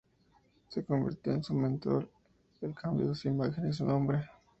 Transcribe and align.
Se 0.69 0.83
convirtió 0.83 1.31
en 1.31 1.43
su 1.43 1.53
mentor, 1.53 2.09
el 2.61 2.73
cambio 2.73 3.09
de 3.09 3.13
su 3.13 3.27
imagen 3.27 3.69
y 3.69 3.73
su 3.73 3.85
nombre. 3.85 4.27